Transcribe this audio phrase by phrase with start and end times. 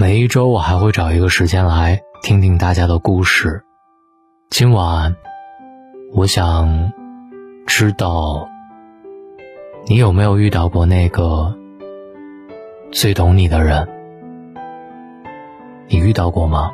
[0.00, 3.64] 每一周我还会找一个时间来听听大家的故事。
[4.48, 5.16] 今晚，
[6.14, 6.92] 我想
[7.66, 8.48] 知道
[9.86, 11.52] 你有没有遇到过那个
[12.92, 13.88] 最懂你的人？
[15.88, 16.70] 你遇到过吗？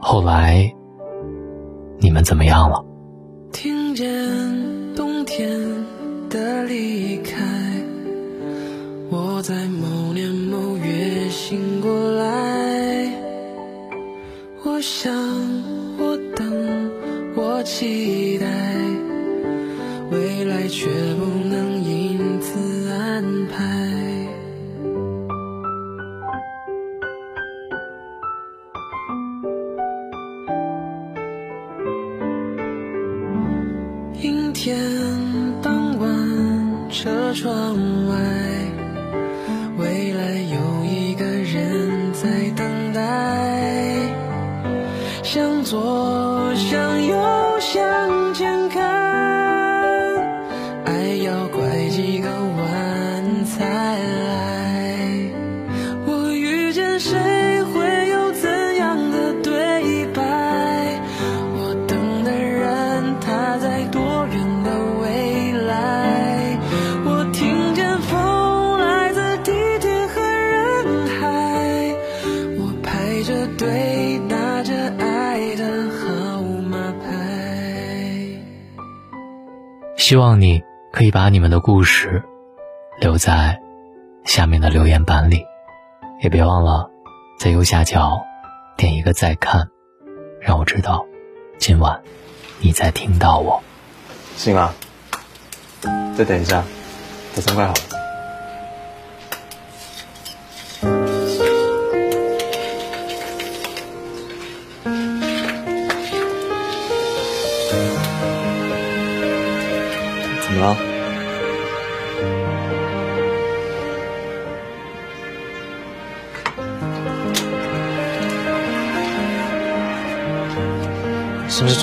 [0.00, 0.72] 后来
[1.98, 2.82] 你们怎么样了？
[3.52, 4.06] 听见
[4.94, 5.46] 冬天
[6.30, 7.15] 的离
[11.86, 13.12] 过来。
[14.64, 15.14] 我想，
[15.96, 16.90] 我等，
[17.36, 18.46] 我期待，
[20.10, 21.75] 未来却不能
[45.66, 46.15] 所
[80.06, 80.62] 希望你
[80.92, 82.22] 可以把你们的故事
[83.00, 83.60] 留在
[84.24, 85.44] 下面的留言板里，
[86.22, 86.88] 也别忘了
[87.40, 88.24] 在右下角
[88.76, 89.68] 点一个再看，
[90.40, 91.04] 让我知道
[91.58, 92.00] 今晚
[92.60, 93.60] 你在听到我。
[94.36, 94.72] 行啊，
[96.16, 96.62] 再等一下，
[97.34, 98.05] 早餐快好了。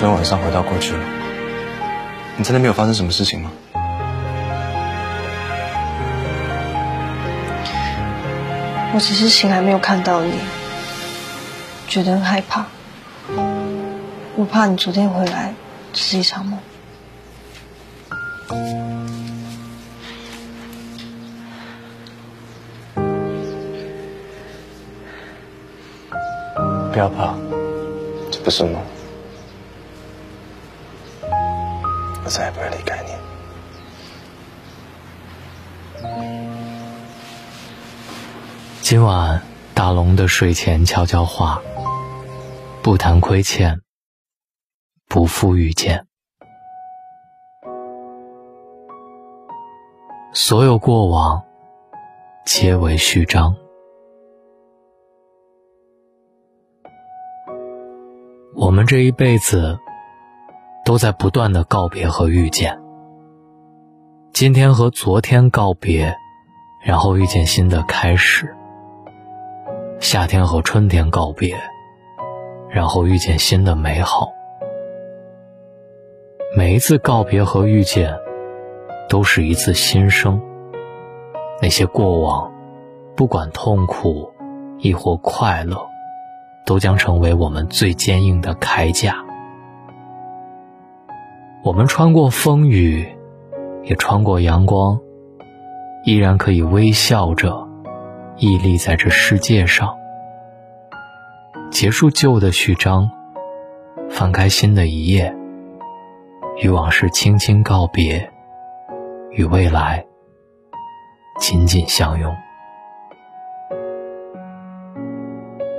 [0.03, 0.99] 昨天晚上回到过去了？
[2.35, 3.49] 你在那边有发生什么事情吗？
[8.93, 10.33] 我只是醒来没有看到你，
[11.87, 12.65] 觉得很害怕。
[14.35, 15.53] 我怕你昨天回来
[15.93, 16.59] 只是一场梦。
[26.91, 27.35] 不要怕，
[28.29, 28.81] 这不是梦，
[32.25, 33.11] 我再也不会离开你。
[38.81, 39.41] 今晚
[39.73, 41.61] 大龙的睡前悄悄话：
[42.81, 43.81] 不谈亏欠，
[45.07, 46.05] 不负遇见。
[50.33, 51.43] 所有过往，
[52.45, 53.55] 皆为序章。
[58.55, 59.77] 我们这一辈子，
[60.85, 62.79] 都在不断的告别和遇见。
[64.33, 66.15] 今天和昨天告别，
[66.81, 68.53] 然后遇见新的开始。
[69.99, 71.55] 夏天和春天告别，
[72.69, 74.29] 然后遇见新的美好。
[76.57, 78.13] 每一次告别和遇见，
[79.07, 80.41] 都是一次新生。
[81.61, 82.51] 那些过往，
[83.15, 84.29] 不管痛苦，
[84.79, 85.77] 亦或快乐，
[86.65, 89.23] 都将成为我们最坚硬的铠甲。
[91.63, 93.07] 我们穿过风雨，
[93.83, 94.99] 也穿过阳光，
[96.03, 97.69] 依然可以微笑着。
[98.35, 99.95] 屹立在这世界上，
[101.71, 103.09] 结束旧的序章，
[104.09, 105.33] 翻开新的一页，
[106.61, 108.29] 与往事轻轻告别，
[109.31, 110.05] 与未来
[111.39, 112.35] 紧紧相拥。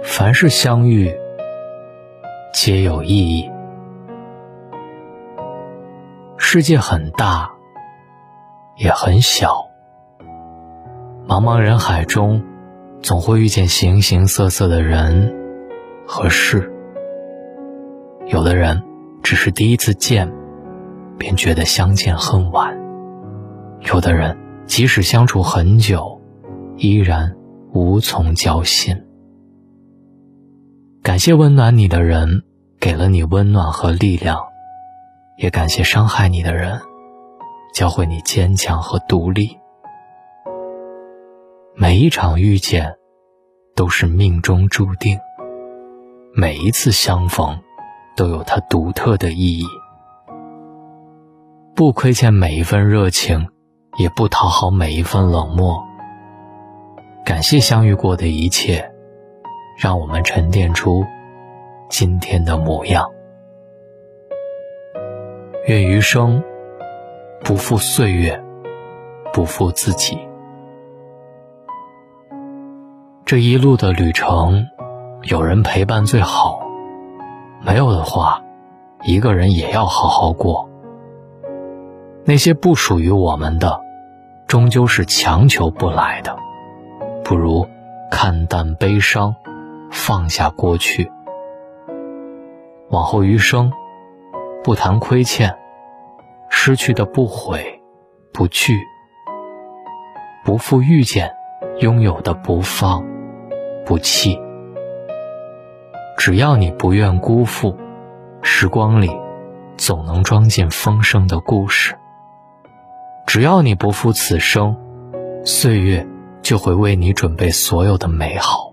[0.03, 1.13] 凡是相遇，
[2.55, 3.54] 皆有意义。
[6.37, 7.51] 世界很大，
[8.77, 9.69] 也很小。
[11.27, 12.43] 茫茫人海中，
[13.03, 15.35] 总会遇见形形色色的人
[16.07, 16.73] 和事。
[18.27, 18.83] 有的人
[19.23, 20.33] 只是第一次见，
[21.19, 22.75] 便觉得相见恨晚；
[23.93, 26.21] 有的人即使相处很久，
[26.77, 27.37] 依然
[27.73, 29.05] 无从交心。
[31.03, 32.43] 感谢温暖你的人，
[32.81, 34.39] 给了你温暖和力量；
[35.37, 36.81] 也感谢伤害你的人，
[37.75, 39.59] 教会你坚强和独立。
[41.75, 42.95] 每一场遇见，
[43.75, 45.19] 都是命中注定。
[46.37, 47.61] 每一次相逢，
[48.17, 49.65] 都有它独特的意义。
[51.75, 53.49] 不亏欠每一份热情，
[53.99, 55.85] 也不讨好每一份冷漠。
[57.25, 58.93] 感谢相遇过的一切，
[59.77, 61.05] 让我们沉淀出
[61.89, 63.14] 今天的模样。
[65.67, 66.45] 愿余生
[67.43, 68.45] 不负岁月，
[69.33, 70.19] 不负自己。
[73.25, 74.67] 这一路的旅程，
[75.23, 76.61] 有人陪伴最好。
[77.63, 78.43] 没有的话，
[79.05, 80.69] 一个人也要好好过。
[82.27, 83.81] 那些不属于我们的，
[84.47, 86.37] 终究是强求不来的。
[87.25, 87.67] 不如
[88.11, 89.35] 看淡悲伤，
[89.91, 91.11] 放下过去。
[92.91, 93.73] 往后余生，
[94.65, 95.55] 不谈亏欠，
[96.49, 97.83] 失去的不悔，
[98.33, 98.73] 不惧，
[100.43, 101.31] 不负遇见，
[101.81, 103.05] 拥有的不放，
[103.85, 104.41] 不弃。
[106.17, 107.77] 只要你不愿辜负，
[108.41, 109.15] 时光里
[109.77, 111.95] 总能装进丰盛的故事。
[113.27, 114.75] 只要你不负此生，
[115.45, 116.07] 岁月
[116.41, 118.73] 就会为你准备所有的美好。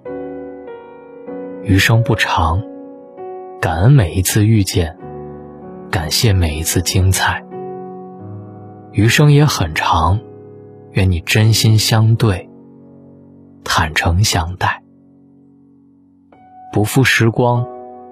[1.64, 2.64] 余生不长，
[3.60, 4.98] 感恩每一次遇见，
[5.92, 7.44] 感谢每一次精彩。
[8.94, 10.22] 余生也很长，
[10.92, 12.50] 愿你真心相对，
[13.66, 14.82] 坦诚相待，
[16.72, 17.68] 不负时光，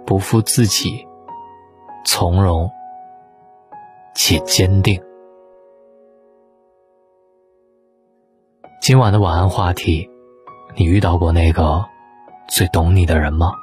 [0.05, 1.07] 不负自己，
[2.05, 2.69] 从容
[4.13, 5.01] 且坚定。
[8.81, 10.09] 今晚的晚安话题，
[10.75, 11.85] 你遇到过那个
[12.49, 13.53] 最懂你的人吗？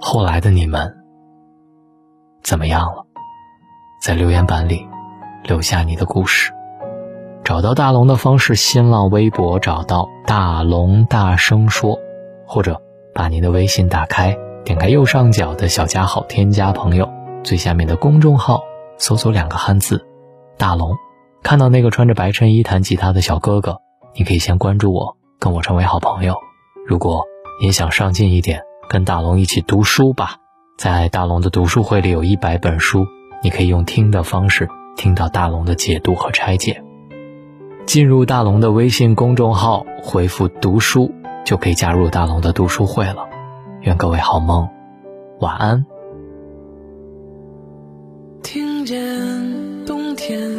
[0.00, 1.03] 后来的你们
[2.44, 3.06] 怎么样了？
[4.02, 4.86] 在留言板里
[5.44, 6.52] 留下你的故事。
[7.42, 11.98] 找到大龙的方式：新浪微博找到大龙，大声说，
[12.46, 12.82] 或者
[13.14, 17.10] 把您的微信打开，点开右上角的小加号，添加朋友，
[17.42, 18.62] 最下面的公众号
[18.98, 20.06] 搜索两个汉字
[20.58, 20.94] “大龙”，
[21.42, 23.78] 看到那个穿着白衬衣弹吉他的小哥哥。
[24.14, 26.34] 你可以先关注我，跟我成为好朋友。
[26.86, 27.24] 如果
[27.62, 30.36] 你想上进一点，跟大龙一起读书吧。
[30.76, 33.06] 在大龙的读书会里有一百本书，
[33.42, 36.82] 你可以用听的方式听到大龙的解读和拆解。
[37.86, 41.12] 进入大龙的微信公众号，回复“读书”
[41.46, 43.28] 就可以加入大龙的读书会了。
[43.82, 44.68] 愿各位好梦，
[45.38, 45.86] 晚安。
[48.42, 48.98] 听见
[49.86, 50.50] 冬天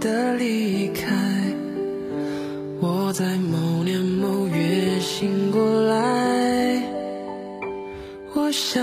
[0.00, 1.14] 的离开。
[2.80, 6.82] 我在某年某月醒过来，
[8.34, 8.82] 我想，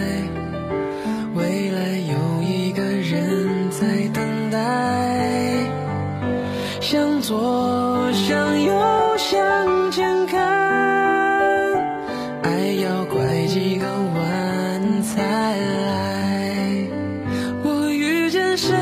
[7.31, 8.73] 左，向右，
[9.17, 10.37] 向前看，
[12.43, 15.21] 爱要拐几个弯才
[15.55, 16.75] 来。
[17.63, 18.75] 我遇见谁，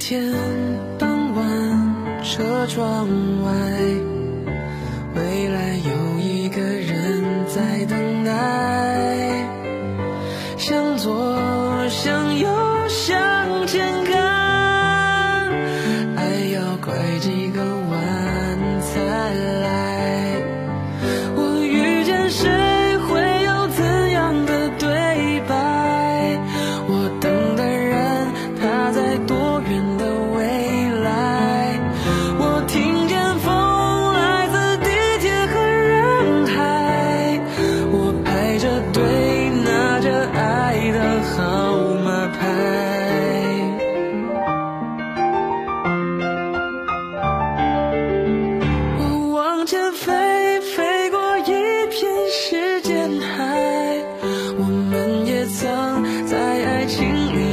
[0.00, 0.32] 天
[0.98, 3.06] 傍晚，车窗
[3.44, 3.52] 外，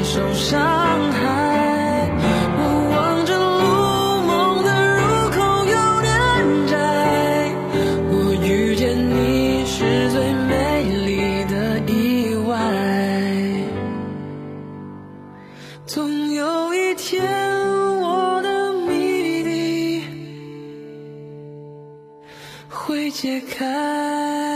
[0.10, 0.58] 受伤
[1.12, 2.10] 害。
[2.58, 2.62] 我
[2.96, 3.68] 望着路，
[4.26, 6.08] 梦的入口有点
[6.66, 6.72] 窄。
[8.10, 8.48] 我遇
[8.78, 12.56] 见你是最美丽的意外。
[15.86, 17.22] 总有一天，
[18.00, 20.04] 我的谜底
[22.70, 24.47] 会解开。